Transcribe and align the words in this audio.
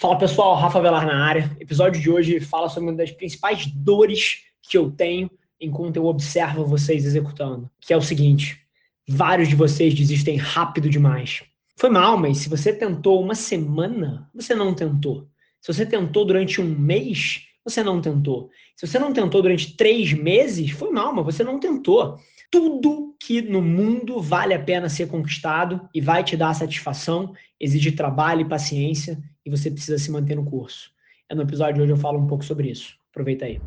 Fala 0.00 0.16
pessoal, 0.16 0.54
Rafa 0.54 0.80
Velar 0.80 1.04
na 1.04 1.24
área. 1.26 1.50
O 1.58 1.60
episódio 1.60 2.00
de 2.00 2.08
hoje 2.08 2.38
fala 2.38 2.68
sobre 2.68 2.88
uma 2.88 2.96
das 2.96 3.10
principais 3.10 3.66
dores 3.66 4.44
que 4.62 4.78
eu 4.78 4.92
tenho 4.92 5.28
enquanto 5.60 5.96
eu 5.96 6.06
observo 6.06 6.64
vocês 6.64 7.04
executando, 7.04 7.68
que 7.80 7.92
é 7.92 7.96
o 7.96 8.00
seguinte: 8.00 8.60
vários 9.08 9.48
de 9.48 9.56
vocês 9.56 9.92
desistem 9.92 10.36
rápido 10.36 10.88
demais. 10.88 11.42
Foi 11.74 11.90
mal, 11.90 12.16
mas 12.16 12.38
se 12.38 12.48
você 12.48 12.72
tentou 12.72 13.20
uma 13.20 13.34
semana, 13.34 14.30
você 14.32 14.54
não 14.54 14.72
tentou. 14.72 15.26
Se 15.60 15.74
você 15.74 15.84
tentou 15.84 16.24
durante 16.24 16.60
um 16.60 16.78
mês, 16.78 17.48
você 17.64 17.82
não 17.82 18.00
tentou. 18.00 18.50
Se 18.76 18.86
você 18.86 19.00
não 19.00 19.12
tentou 19.12 19.42
durante 19.42 19.76
três 19.76 20.12
meses, 20.12 20.70
foi 20.70 20.92
mal, 20.92 21.12
mas 21.12 21.24
você 21.24 21.42
não 21.42 21.58
tentou. 21.58 22.16
Tudo 22.50 23.14
que 23.20 23.42
no 23.42 23.60
mundo 23.60 24.22
vale 24.22 24.54
a 24.54 24.58
pena 24.58 24.88
ser 24.88 25.06
conquistado 25.06 25.86
e 25.94 26.00
vai 26.00 26.24
te 26.24 26.34
dar 26.34 26.54
satisfação 26.54 27.34
exige 27.60 27.92
trabalho 27.92 28.40
e 28.40 28.48
paciência 28.48 29.22
e 29.44 29.50
você 29.50 29.70
precisa 29.70 29.98
se 29.98 30.10
manter 30.10 30.34
no 30.34 30.46
curso. 30.46 30.90
É 31.28 31.34
no 31.34 31.42
episódio 31.42 31.74
de 31.74 31.82
hoje 31.82 31.92
eu 31.92 31.96
falo 31.98 32.18
um 32.18 32.26
pouco 32.26 32.42
sobre 32.42 32.70
isso. 32.70 32.94
Aproveita 33.10 33.44
aí. 33.44 33.60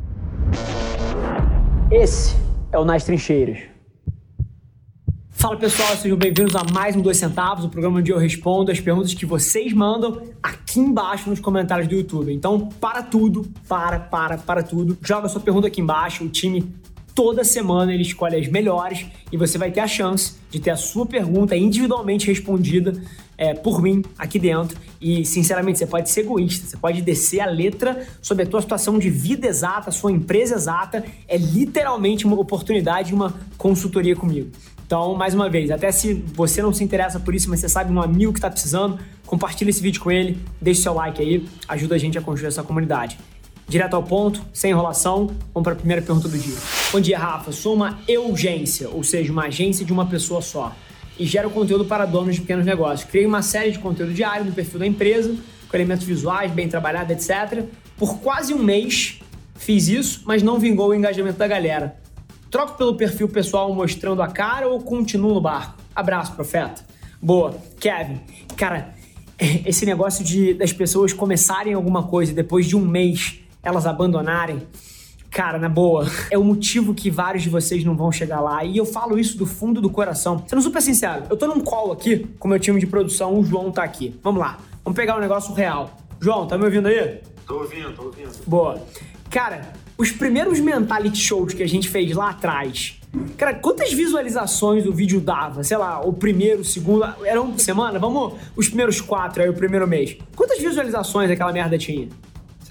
Esse 1.92 2.34
é 2.72 2.78
o 2.78 2.84
Nas 2.84 3.04
Trincheiras. 3.04 3.60
Fala 5.30 5.56
pessoal, 5.56 5.96
sejam 5.96 6.18
bem-vindos 6.18 6.56
a 6.56 6.64
mais 6.72 6.96
um 6.96 7.00
Dois 7.00 7.18
Centavos, 7.18 7.64
o 7.64 7.68
programa 7.68 8.00
onde 8.00 8.10
eu 8.10 8.18
respondo 8.18 8.72
as 8.72 8.80
perguntas 8.80 9.14
que 9.14 9.24
vocês 9.24 9.72
mandam 9.72 10.22
aqui 10.42 10.80
embaixo 10.80 11.30
nos 11.30 11.38
comentários 11.38 11.86
do 11.86 11.94
YouTube. 11.94 12.32
Então, 12.32 12.68
para 12.68 13.02
tudo, 13.02 13.48
para, 13.68 14.00
para, 14.00 14.38
para 14.38 14.62
tudo. 14.62 14.98
Joga 15.02 15.28
sua 15.28 15.40
pergunta 15.40 15.68
aqui 15.68 15.80
embaixo, 15.80 16.24
o 16.24 16.28
time 16.28 16.72
toda 17.14 17.44
semana 17.44 17.92
ele 17.92 18.02
escolhe 18.02 18.36
as 18.36 18.48
melhores 18.48 19.06
e 19.30 19.36
você 19.36 19.58
vai 19.58 19.70
ter 19.70 19.80
a 19.80 19.86
chance 19.86 20.34
de 20.50 20.60
ter 20.60 20.70
a 20.70 20.76
sua 20.76 21.06
pergunta 21.06 21.56
individualmente 21.56 22.26
respondida 22.26 22.94
é, 23.36 23.54
por 23.54 23.82
mim 23.82 24.04
aqui 24.18 24.38
dentro. 24.38 24.78
E, 25.00 25.24
sinceramente, 25.24 25.78
você 25.78 25.86
pode 25.86 26.10
ser 26.10 26.20
egoísta, 26.20 26.66
você 26.66 26.76
pode 26.76 27.02
descer 27.02 27.40
a 27.40 27.46
letra 27.46 28.06
sobre 28.20 28.44
a 28.44 28.46
tua 28.46 28.60
situação 28.60 28.98
de 28.98 29.10
vida 29.10 29.46
exata, 29.46 29.90
sua 29.90 30.12
empresa 30.12 30.54
exata. 30.54 31.04
É 31.26 31.36
literalmente 31.36 32.24
uma 32.24 32.38
oportunidade, 32.38 33.12
uma 33.12 33.34
consultoria 33.58 34.14
comigo. 34.14 34.50
Então, 34.86 35.14
mais 35.14 35.34
uma 35.34 35.48
vez, 35.48 35.70
até 35.70 35.90
se 35.90 36.12
você 36.12 36.60
não 36.60 36.72
se 36.72 36.84
interessa 36.84 37.18
por 37.18 37.34
isso, 37.34 37.48
mas 37.48 37.60
você 37.60 37.68
sabe 37.68 37.90
um 37.92 38.00
amigo 38.00 38.32
que 38.32 38.38
está 38.38 38.50
precisando, 38.50 38.98
compartilha 39.26 39.70
esse 39.70 39.80
vídeo 39.80 40.00
com 40.00 40.10
ele, 40.10 40.38
deixe 40.60 40.82
seu 40.82 40.92
like 40.92 41.20
aí, 41.20 41.48
ajuda 41.66 41.94
a 41.94 41.98
gente 41.98 42.18
a 42.18 42.20
construir 42.20 42.48
essa 42.48 42.62
comunidade. 42.62 43.18
Direto 43.66 43.94
ao 43.94 44.02
ponto, 44.02 44.42
sem 44.52 44.70
enrolação, 44.70 45.28
vamos 45.54 45.64
para 45.64 45.72
a 45.72 45.76
primeira 45.76 46.02
pergunta 46.02 46.28
do 46.28 46.36
dia. 46.36 46.81
Bom 46.92 47.00
dia, 47.00 47.18
Rafa. 47.18 47.50
Sou 47.52 47.74
uma 47.74 47.98
urgência, 48.06 48.86
ou 48.90 49.02
seja, 49.02 49.32
uma 49.32 49.44
agência 49.44 49.82
de 49.82 49.90
uma 49.90 50.04
pessoa 50.04 50.42
só, 50.42 50.76
e 51.18 51.24
gero 51.24 51.48
conteúdo 51.48 51.86
para 51.86 52.04
donos 52.04 52.34
de 52.34 52.42
pequenos 52.42 52.66
negócios. 52.66 53.08
Criei 53.08 53.24
uma 53.24 53.40
série 53.40 53.70
de 53.70 53.78
conteúdo 53.78 54.12
diário 54.12 54.44
no 54.44 54.52
perfil 54.52 54.78
da 54.78 54.86
empresa, 54.86 55.34
com 55.70 55.74
elementos 55.74 56.04
visuais, 56.04 56.52
bem 56.52 56.68
trabalhado, 56.68 57.10
etc. 57.10 57.64
Por 57.96 58.18
quase 58.18 58.52
um 58.52 58.62
mês 58.62 59.20
fiz 59.54 59.88
isso, 59.88 60.20
mas 60.26 60.42
não 60.42 60.58
vingou 60.58 60.90
o 60.90 60.94
engajamento 60.94 61.38
da 61.38 61.48
galera. 61.48 61.96
Troco 62.50 62.76
pelo 62.76 62.94
perfil 62.94 63.26
pessoal 63.26 63.74
mostrando 63.74 64.20
a 64.20 64.28
cara 64.28 64.68
ou 64.68 64.78
continuo 64.78 65.32
no 65.32 65.40
barco? 65.40 65.78
Abraço, 65.96 66.34
profeta. 66.34 66.84
Boa. 67.22 67.56
Kevin, 67.80 68.20
cara, 68.54 68.92
esse 69.64 69.86
negócio 69.86 70.22
de 70.22 70.52
das 70.52 70.74
pessoas 70.74 71.14
começarem 71.14 71.72
alguma 71.72 72.02
coisa 72.02 72.34
depois 72.34 72.66
de 72.66 72.76
um 72.76 72.86
mês 72.86 73.38
elas 73.62 73.86
abandonarem, 73.86 74.60
cara, 75.32 75.58
na 75.58 75.68
boa, 75.68 76.06
é 76.30 76.36
o 76.36 76.44
motivo 76.44 76.92
que 76.92 77.10
vários 77.10 77.42
de 77.42 77.48
vocês 77.48 77.82
não 77.82 77.96
vão 77.96 78.12
chegar 78.12 78.40
lá. 78.40 78.62
E 78.64 78.76
eu 78.76 78.84
falo 78.84 79.18
isso 79.18 79.38
do 79.38 79.46
fundo 79.46 79.80
do 79.80 79.88
coração. 79.88 80.44
Sendo 80.46 80.60
super 80.60 80.82
sincero, 80.82 81.24
eu 81.30 81.36
tô 81.36 81.46
num 81.46 81.60
call 81.60 81.90
aqui 81.90 82.28
com 82.38 82.46
meu 82.46 82.60
time 82.60 82.78
de 82.78 82.86
produção, 82.86 83.38
o 83.38 83.42
João 83.44 83.72
tá 83.72 83.82
aqui. 83.82 84.14
Vamos 84.22 84.38
lá, 84.38 84.58
vamos 84.84 84.94
pegar 84.94 85.16
um 85.16 85.20
negócio 85.20 85.54
real. 85.54 85.90
João, 86.20 86.46
tá 86.46 86.58
me 86.58 86.64
ouvindo 86.64 86.86
aí? 86.86 87.20
Tô 87.46 87.60
ouvindo, 87.60 87.92
tô 87.94 88.04
ouvindo. 88.04 88.30
Boa. 88.46 88.80
Cara, 89.30 89.72
os 89.96 90.12
primeiros 90.12 90.60
mentality 90.60 91.18
shows 91.18 91.54
que 91.54 91.62
a 91.62 91.68
gente 91.68 91.88
fez 91.88 92.14
lá 92.14 92.30
atrás, 92.30 92.98
Cara, 93.36 93.52
quantas 93.52 93.92
visualizações 93.92 94.86
o 94.86 94.92
vídeo 94.92 95.20
dava? 95.20 95.62
Sei 95.62 95.76
lá, 95.76 96.00
o 96.00 96.14
primeiro, 96.14 96.62
o 96.62 96.64
segundo. 96.64 97.04
Era 97.22 97.42
uma 97.42 97.58
semana? 97.58 97.98
Vamos, 97.98 98.34
os 98.56 98.68
primeiros 98.68 99.02
quatro 99.02 99.42
aí, 99.42 99.50
o 99.50 99.52
primeiro 99.52 99.86
mês. 99.86 100.16
Quantas 100.34 100.58
visualizações 100.58 101.30
aquela 101.30 101.52
merda 101.52 101.76
tinha? 101.76 102.08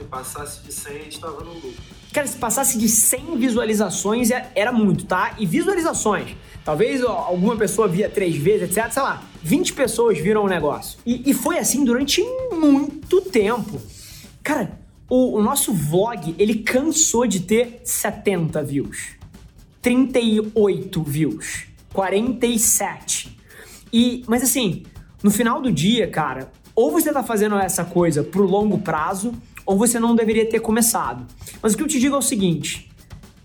Se 0.02 0.08
passasse 0.08 0.64
de 0.64 0.74
100, 0.74 0.96
a 0.96 1.04
gente 1.04 1.20
tava 1.20 1.44
no 1.44 1.54
lucro. 1.54 1.74
Cara, 2.12 2.26
se 2.26 2.38
passasse 2.38 2.78
de 2.78 2.90
100 2.90 3.38
visualizações 3.38 4.32
é, 4.32 4.52
era 4.56 4.72
muito, 4.72 5.06
tá? 5.06 5.36
E 5.38 5.46
visualizações. 5.46 6.36
Talvez 6.66 7.04
alguma 7.04 7.56
pessoa 7.56 7.88
via 7.88 8.10
três 8.10 8.36
vezes, 8.36 8.76
etc. 8.76 8.92
Sei 8.92 9.02
lá, 9.02 9.24
20 9.44 9.74
pessoas 9.74 10.18
viram 10.18 10.44
o 10.44 10.48
negócio. 10.48 11.00
E, 11.06 11.30
e 11.30 11.34
foi 11.34 11.60
assim 11.60 11.86
durante 11.86 12.24
muito 12.52 13.22
tempo. 13.22 13.80
Cara, 14.44 14.80
o, 15.08 15.38
o 15.38 15.42
nosso 15.42 15.72
vlog, 15.72 16.36
ele 16.40 16.56
cansou 16.56 17.28
de 17.28 17.42
ter 17.42 17.82
70 17.84 18.64
views. 18.64 19.12
38 19.82 21.04
views. 21.04 21.66
47. 21.94 23.38
E, 23.94 24.24
mas 24.28 24.42
assim, 24.42 24.84
no 25.22 25.30
final 25.30 25.62
do 25.62 25.72
dia, 25.72 26.08
cara, 26.08 26.52
ou 26.76 26.92
você 26.92 27.14
tá 27.14 27.24
fazendo 27.24 27.56
essa 27.56 27.86
coisa 27.86 28.24
pro 28.24 28.44
longo 28.44 28.80
prazo, 28.80 29.34
ou 29.66 29.78
você 29.78 30.00
não 30.00 30.16
deveria 30.16 30.46
ter 30.46 30.60
começado. 30.60 31.26
Mas 31.62 31.74
o 31.74 31.78
que 31.78 31.84
eu 31.84 31.88
te 31.88 32.00
digo 32.00 32.16
é 32.16 32.20
o 32.20 32.22
seguinte: 32.22 32.92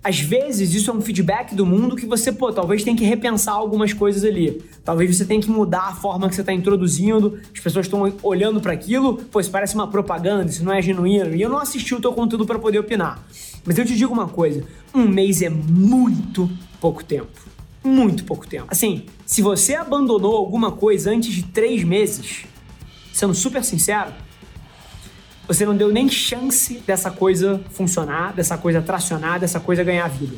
às 0.06 0.21
vezes 0.21 0.72
isso 0.72 0.88
é 0.88 0.94
um 0.94 1.00
feedback 1.00 1.53
do 1.53 1.66
mundo 1.66 1.97
que 1.97 2.06
você, 2.06 2.31
pô, 2.31 2.53
talvez 2.53 2.84
tenha 2.84 2.97
que 2.97 3.04
repensar 3.04 3.54
algumas 3.54 3.93
coisas 3.93 4.22
ali. 4.22 4.62
Talvez 4.84 5.16
você 5.16 5.25
tenha 5.25 5.41
que 5.41 5.50
mudar 5.50 5.88
a 5.88 5.94
forma 5.94 6.28
que 6.28 6.34
você 6.37 6.43
está 6.43 6.53
introduzindo, 6.53 7.41
as 7.53 7.59
pessoas 7.59 7.87
estão 7.87 8.15
olhando 8.22 8.60
para 8.60 8.72
aquilo, 8.72 9.16
pô, 9.16 9.41
isso 9.41 9.50
parece 9.50 9.75
uma 9.75 9.88
propaganda, 9.88 10.49
isso 10.49 10.65
não 10.65 10.72
é 10.72 10.81
genuíno. 10.81 11.34
E 11.34 11.43
eu 11.43 11.50
não 11.50 11.59
assisti 11.59 11.93
o 11.93 12.00
teu 12.00 12.12
conteúdo 12.12 12.47
para 12.47 12.56
poder 12.56 12.78
opinar. 12.78 13.21
Mas 13.65 13.77
eu 13.78 13.84
te 13.84 13.97
digo 13.97 14.12
uma 14.12 14.28
coisa: 14.28 14.62
um 14.94 15.09
mês 15.09 15.43
é 15.43 15.50
muito 15.50 16.48
pouco 16.81 17.03
tempo. 17.03 17.41
Muito 17.83 18.22
pouco 18.22 18.47
tempo. 18.47 18.66
Assim, 18.69 19.06
se 19.25 19.43
você 19.43 19.75
abandonou 19.75 20.37
alguma 20.37 20.71
coisa 20.71 21.10
antes 21.10 21.34
de 21.34 21.43
três 21.43 21.83
meses, 21.83 22.44
sendo 23.12 23.34
super 23.34 23.65
sincero, 23.65 24.12
você 25.47 25.65
não 25.65 25.77
deu 25.77 25.93
nem 25.93 26.09
chance 26.09 26.83
dessa 26.87 27.11
coisa 27.11 27.61
funcionar, 27.71 28.33
dessa 28.33 28.59
coisa 28.59 28.83
tracionar, 28.83 29.39
dessa 29.39 29.61
coisa 29.61 29.84
ganhar 29.84 30.09
vida. 30.09 30.37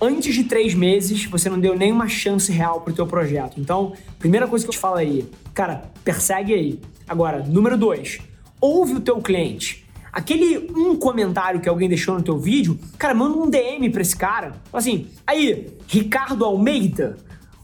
Antes 0.00 0.34
de 0.34 0.44
três 0.44 0.74
meses, 0.74 1.24
você 1.26 1.48
não 1.48 1.60
deu 1.60 1.76
nenhuma 1.76 2.08
chance 2.08 2.50
real 2.50 2.80
pro 2.80 2.92
teu 2.92 3.06
projeto. 3.06 3.60
Então, 3.60 3.92
primeira 4.18 4.48
coisa 4.48 4.64
que 4.64 4.68
eu 4.68 4.74
te 4.74 4.78
falo 4.78 4.96
aí, 4.96 5.28
cara, 5.54 5.90
persegue 6.04 6.52
aí. 6.52 6.80
Agora, 7.08 7.44
número 7.46 7.76
dois, 7.76 8.18
ouve 8.60 8.94
o 8.94 9.00
teu 9.00 9.20
cliente. 9.20 9.86
Aquele 10.12 10.70
um 10.76 10.96
comentário 10.96 11.60
que 11.60 11.68
alguém 11.68 11.88
deixou 11.88 12.14
no 12.14 12.22
teu 12.22 12.38
vídeo, 12.38 12.78
cara, 12.98 13.14
manda 13.14 13.38
um 13.38 13.48
DM 13.48 13.90
pra 13.90 14.02
esse 14.02 14.16
cara. 14.16 14.52
Assim, 14.72 15.06
aí, 15.26 15.68
Ricardo 15.86 16.44
Almeida, 16.44 17.16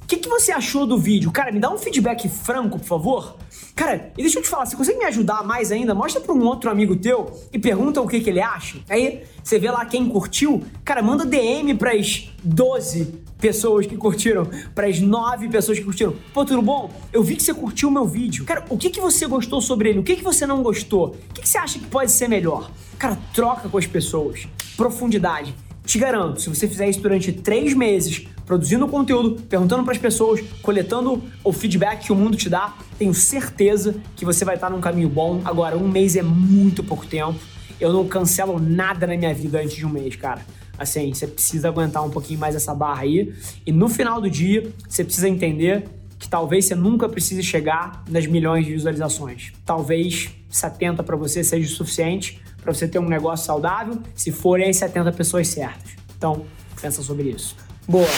que, 0.09 0.17
que 0.17 0.29
você 0.29 0.51
achou 0.51 0.87
do 0.87 0.97
vídeo? 0.97 1.31
Cara, 1.31 1.53
me 1.53 1.61
dá 1.61 1.71
um 1.71 1.77
feedback 1.77 2.31
franco, 2.31 2.79
por 2.79 2.87
favor. 2.87 3.37
Cara, 3.77 4.11
e 4.17 4.23
deixa 4.23 4.39
eu 4.39 4.43
te 4.43 4.49
falar, 4.49 4.65
você 4.65 4.75
consegue 4.75 4.99
me 4.99 5.05
ajudar 5.05 5.45
mais 5.45 5.71
ainda? 5.71 5.95
Mostra 5.95 6.19
pra 6.19 6.33
um 6.33 6.43
outro 6.47 6.71
amigo 6.71 6.97
teu 6.97 7.31
e 7.53 7.59
pergunta 7.59 8.01
o 8.01 8.09
que, 8.09 8.19
que 8.19 8.31
ele 8.31 8.41
acha. 8.41 8.79
Aí 8.89 9.23
você 9.45 9.59
vê 9.59 9.71
lá 9.71 9.85
quem 9.85 10.09
curtiu. 10.09 10.65
Cara, 10.83 11.03
manda 11.03 11.27
DM 11.27 11.75
pras 11.75 12.31
12 12.43 13.23
pessoas 13.39 13.87
que 13.87 13.99
curtiram, 13.99 14.49
pras 14.75 14.99
9 14.99 15.49
pessoas 15.51 15.79
que 15.79 15.85
curtiram. 15.85 16.17
Pô, 16.33 16.43
tudo 16.43 16.63
bom? 16.63 16.91
Eu 17.13 17.23
vi 17.23 17.37
que 17.37 17.43
você 17.43 17.53
curtiu 17.53 17.91
o 17.91 17.93
meu 17.93 18.07
vídeo. 18.07 18.47
Cara, 18.47 18.65
o 18.71 18.79
que, 18.79 18.89
que 18.89 19.01
você 19.01 19.27
gostou 19.27 19.61
sobre 19.61 19.91
ele? 19.91 19.99
O 19.99 20.03
que, 20.03 20.17
que 20.17 20.25
você 20.25 20.47
não 20.47 20.63
gostou? 20.63 21.09
O 21.29 21.35
que, 21.35 21.43
que 21.43 21.49
você 21.49 21.59
acha 21.59 21.79
que 21.79 21.87
pode 21.87 22.11
ser 22.11 22.29
melhor? 22.29 22.71
Cara, 22.99 23.19
troca 23.35 23.69
com 23.69 23.77
as 23.77 23.87
pessoas. 23.87 24.49
Profundidade. 24.75 25.55
Te 25.89 25.99
garanto, 25.99 26.43
se 26.43 26.51
você 26.51 26.69
fizer 26.69 26.87
isso 26.87 27.01
durante 27.01 27.33
três 27.33 27.73
meses, 27.73 28.29
produzindo 28.45 28.87
conteúdo, 28.87 29.41
perguntando 29.49 29.83
para 29.85 29.93
as 29.95 29.99
pessoas, 29.99 30.39
coletando 30.61 31.23
o 31.43 31.51
feedback 31.51 32.05
que 32.05 32.13
o 32.13 32.15
mundo 32.15 32.37
te 32.37 32.51
dá, 32.51 32.77
tenho 32.99 33.15
certeza 33.15 33.95
que 34.15 34.23
você 34.23 34.45
vai 34.45 34.57
estar 34.57 34.69
num 34.69 34.83
caminho 34.83 35.09
bom. 35.09 35.41
Agora, 35.47 35.79
um 35.79 35.89
mês 35.89 36.15
é 36.15 36.21
muito 36.21 36.85
pouco 36.85 37.07
tempo. 37.07 37.41
Eu 37.81 37.91
não 37.91 38.07
cancelo 38.07 38.61
nada 38.61 39.07
na 39.07 39.17
minha 39.17 39.33
vida 39.33 39.63
antes 39.63 39.77
de 39.77 39.87
um 39.87 39.89
mês, 39.89 40.15
cara. 40.15 40.45
Assim, 40.77 41.15
você 41.15 41.27
precisa 41.27 41.69
aguentar 41.69 42.05
um 42.05 42.11
pouquinho 42.11 42.39
mais 42.39 42.55
essa 42.55 42.75
barra 42.75 43.05
aí. 43.05 43.33
E 43.65 43.73
no 43.73 43.89
final 43.89 44.21
do 44.21 44.29
dia, 44.29 44.71
você 44.87 45.03
precisa 45.03 45.27
entender 45.27 45.89
que 46.19 46.29
talvez 46.29 46.65
você 46.65 46.75
nunca 46.75 47.09
precise 47.09 47.43
chegar 47.43 48.03
nas 48.09 48.27
milhões 48.27 48.67
de 48.67 48.73
visualizações. 48.73 49.53
Talvez 49.65 50.31
70 50.51 51.03
para 51.03 51.17
você 51.17 51.45
seja 51.45 51.67
o 51.67 51.77
suficiente 51.77 52.41
para 52.61 52.75
você 52.75 52.89
ter 52.89 52.99
um 52.99 53.09
negócio 53.09 53.47
saudável, 53.47 53.99
se 54.15 54.33
forem 54.33 54.69
as 54.69 54.77
70 54.77 55.13
pessoas 55.13 55.49
certas. 55.49 55.93
Então, 56.17 56.45
pensa 56.81 57.03
sobre 57.03 57.31
isso. 57.31 57.57
Boa. 57.87 58.09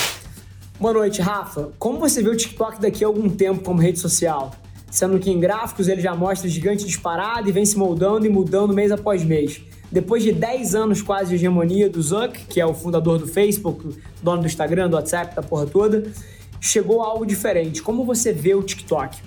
Boa 0.80 0.94
noite, 0.94 1.20
Rafa. 1.20 1.70
Como 1.78 1.98
você 1.98 2.22
vê 2.22 2.30
o 2.30 2.36
TikTok 2.36 2.80
daqui 2.80 3.04
a 3.04 3.06
algum 3.06 3.28
tempo 3.28 3.62
como 3.62 3.80
rede 3.80 3.98
social? 3.98 4.52
Sendo 4.90 5.18
que 5.18 5.30
em 5.30 5.38
gráficos 5.38 5.88
ele 5.88 6.00
já 6.00 6.16
mostra 6.16 6.48
gigante 6.48 6.84
disparado 6.84 7.48
e 7.48 7.52
vem 7.52 7.64
se 7.64 7.76
moldando 7.76 8.26
e 8.26 8.28
mudando 8.28 8.72
mês 8.72 8.90
após 8.90 9.22
mês. 9.22 9.60
Depois 9.92 10.22
de 10.22 10.32
10 10.32 10.74
anos 10.74 11.02
quase 11.02 11.30
de 11.30 11.34
hegemonia 11.36 11.88
do 11.88 12.00
Zuck, 12.00 12.46
que 12.46 12.60
é 12.60 12.66
o 12.66 12.72
fundador 12.72 13.18
do 13.18 13.26
Facebook, 13.26 13.96
dono 14.22 14.40
do 14.40 14.46
Instagram, 14.46 14.88
do 14.88 14.96
WhatsApp, 14.96 15.36
da 15.36 15.42
porra 15.42 15.66
toda, 15.66 16.10
chegou 16.60 17.02
algo 17.02 17.24
diferente. 17.24 17.82
Como 17.82 18.04
você 18.04 18.32
vê 18.32 18.54
o 18.54 18.62
TikTok? 18.62 19.18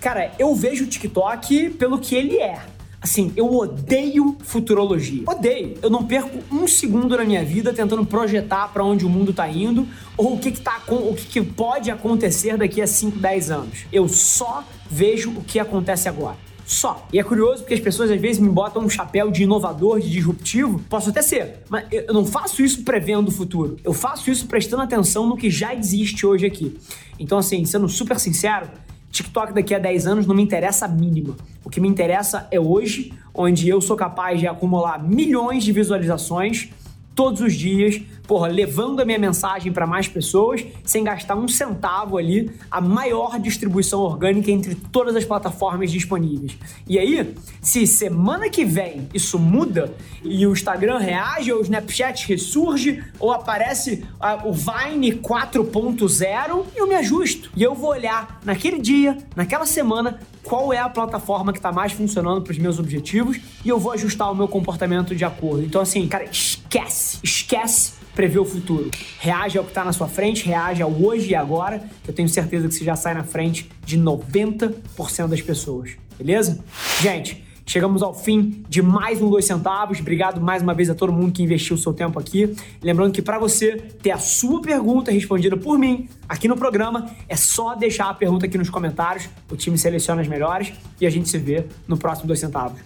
Cara, 0.00 0.32
eu 0.38 0.54
vejo 0.54 0.84
o 0.84 0.86
TikTok 0.86 1.70
pelo 1.70 1.98
que 1.98 2.14
ele 2.14 2.38
é. 2.38 2.60
Assim, 3.00 3.32
eu 3.36 3.52
odeio 3.52 4.36
futurologia. 4.44 5.24
Odeio. 5.26 5.74
Eu 5.82 5.90
não 5.90 6.04
perco 6.04 6.38
um 6.52 6.68
segundo 6.68 7.16
na 7.16 7.24
minha 7.24 7.44
vida 7.44 7.72
tentando 7.72 8.06
projetar 8.06 8.68
para 8.68 8.84
onde 8.84 9.04
o 9.04 9.08
mundo 9.08 9.32
tá 9.32 9.48
indo 9.48 9.88
ou 10.16 10.34
o 10.34 10.38
que, 10.38 10.52
que, 10.52 10.60
tá, 10.60 10.80
o 10.88 11.12
que, 11.14 11.26
que 11.26 11.42
pode 11.42 11.90
acontecer 11.90 12.56
daqui 12.56 12.80
a 12.80 12.86
5, 12.86 13.18
10 13.18 13.50
anos. 13.50 13.86
Eu 13.92 14.08
só 14.08 14.64
vejo 14.88 15.30
o 15.30 15.42
que 15.42 15.58
acontece 15.58 16.08
agora. 16.08 16.36
Só. 16.72 17.06
E 17.12 17.18
é 17.18 17.22
curioso 17.22 17.58
porque 17.58 17.74
as 17.74 17.80
pessoas 17.80 18.10
às 18.10 18.18
vezes 18.18 18.40
me 18.40 18.48
botam 18.48 18.82
um 18.82 18.88
chapéu 18.88 19.30
de 19.30 19.42
inovador, 19.42 20.00
de 20.00 20.08
disruptivo. 20.08 20.80
Posso 20.88 21.10
até 21.10 21.20
ser, 21.20 21.62
mas 21.68 21.84
eu 21.92 22.14
não 22.14 22.24
faço 22.24 22.62
isso 22.62 22.82
prevendo 22.82 23.28
o 23.28 23.30
futuro. 23.30 23.76
Eu 23.84 23.92
faço 23.92 24.30
isso 24.30 24.46
prestando 24.46 24.82
atenção 24.82 25.26
no 25.26 25.36
que 25.36 25.50
já 25.50 25.74
existe 25.74 26.24
hoje 26.24 26.46
aqui. 26.46 26.78
Então, 27.18 27.36
assim, 27.36 27.62
sendo 27.66 27.86
super 27.90 28.18
sincero, 28.18 28.70
TikTok 29.10 29.52
daqui 29.52 29.74
a 29.74 29.78
10 29.78 30.06
anos 30.06 30.26
não 30.26 30.34
me 30.34 30.42
interessa 30.42 30.86
a 30.86 30.88
mínima. 30.88 31.36
O 31.62 31.68
que 31.68 31.78
me 31.78 31.86
interessa 31.86 32.48
é 32.50 32.58
hoje, 32.58 33.12
onde 33.34 33.68
eu 33.68 33.78
sou 33.82 33.94
capaz 33.94 34.40
de 34.40 34.46
acumular 34.46 35.06
milhões 35.06 35.62
de 35.62 35.72
visualizações 35.72 36.70
todos 37.14 37.42
os 37.42 37.52
dias, 37.52 38.00
porra, 38.32 38.48
levando 38.48 39.00
a 39.00 39.04
minha 39.04 39.18
mensagem 39.18 39.70
para 39.70 39.86
mais 39.86 40.08
pessoas, 40.08 40.64
sem 40.86 41.04
gastar 41.04 41.34
um 41.34 41.46
centavo 41.46 42.16
ali, 42.16 42.50
a 42.70 42.80
maior 42.80 43.38
distribuição 43.38 44.00
orgânica 44.00 44.50
entre 44.50 44.74
todas 44.74 45.14
as 45.14 45.22
plataformas 45.22 45.90
disponíveis. 45.90 46.56
E 46.88 46.98
aí, 46.98 47.34
se 47.60 47.86
semana 47.86 48.48
que 48.48 48.64
vem 48.64 49.06
isso 49.12 49.38
muda 49.38 49.94
e 50.24 50.46
o 50.46 50.52
Instagram 50.52 50.96
reage, 50.96 51.52
ou 51.52 51.58
o 51.58 51.62
Snapchat 51.62 52.26
ressurge, 52.26 53.04
ou 53.20 53.30
aparece 53.32 54.02
uh, 54.14 54.48
o 54.48 54.52
Vine 54.54 55.12
4.0, 55.12 56.64
eu 56.74 56.88
me 56.88 56.94
ajusto. 56.94 57.50
E 57.54 57.62
eu 57.62 57.74
vou 57.74 57.90
olhar 57.90 58.40
naquele 58.46 58.78
dia, 58.78 59.18
naquela 59.36 59.66
semana, 59.66 60.18
qual 60.42 60.72
é 60.72 60.78
a 60.78 60.88
plataforma 60.88 61.52
que 61.52 61.58
está 61.58 61.70
mais 61.70 61.92
funcionando 61.92 62.40
para 62.40 62.52
os 62.52 62.58
meus 62.58 62.78
objetivos 62.78 63.38
e 63.62 63.68
eu 63.68 63.78
vou 63.78 63.92
ajustar 63.92 64.32
o 64.32 64.34
meu 64.34 64.48
comportamento 64.48 65.14
de 65.14 65.22
acordo. 65.22 65.62
Então, 65.62 65.82
assim, 65.82 66.08
cara, 66.08 66.24
esquece, 66.24 67.18
esquece 67.22 68.00
prever 68.14 68.38
o 68.38 68.44
futuro. 68.44 68.90
Reage 69.18 69.58
ao 69.58 69.64
que 69.64 69.70
está 69.70 69.84
na 69.84 69.92
sua 69.92 70.08
frente, 70.08 70.46
reage 70.46 70.82
ao 70.82 70.92
hoje 70.92 71.30
e 71.30 71.34
agora, 71.34 71.82
que 72.02 72.10
eu 72.10 72.14
tenho 72.14 72.28
certeza 72.28 72.68
que 72.68 72.74
você 72.74 72.84
já 72.84 72.96
sai 72.96 73.14
na 73.14 73.24
frente 73.24 73.70
de 73.84 73.98
90% 73.98 75.28
das 75.28 75.40
pessoas. 75.40 75.92
Beleza? 76.18 76.62
Gente, 77.00 77.42
Chegamos 77.64 78.02
ao 78.02 78.12
fim 78.12 78.64
de 78.68 78.82
mais 78.82 79.22
um 79.22 79.30
dois 79.30 79.44
centavos. 79.44 80.00
Obrigado 80.00 80.40
mais 80.40 80.62
uma 80.62 80.74
vez 80.74 80.90
a 80.90 80.94
todo 80.94 81.12
mundo 81.12 81.32
que 81.32 81.42
investiu 81.42 81.76
o 81.76 81.78
seu 81.78 81.92
tempo 81.92 82.18
aqui. 82.18 82.54
Lembrando 82.82 83.12
que 83.12 83.22
para 83.22 83.38
você 83.38 83.76
ter 84.02 84.10
a 84.10 84.18
sua 84.18 84.60
pergunta 84.60 85.10
respondida 85.10 85.56
por 85.56 85.78
mim 85.78 86.08
aqui 86.28 86.48
no 86.48 86.56
programa, 86.56 87.10
é 87.28 87.36
só 87.36 87.74
deixar 87.74 88.10
a 88.10 88.14
pergunta 88.14 88.46
aqui 88.46 88.58
nos 88.58 88.68
comentários. 88.68 89.28
O 89.50 89.56
time 89.56 89.78
seleciona 89.78 90.20
as 90.20 90.28
melhores 90.28 90.72
e 91.00 91.06
a 91.06 91.10
gente 91.10 91.28
se 91.28 91.38
vê 91.38 91.64
no 91.86 91.96
próximo 91.96 92.26
dois 92.26 92.40
centavos. 92.40 92.80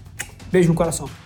Beijo 0.53 0.69
no 0.69 0.75
coração. 0.75 1.26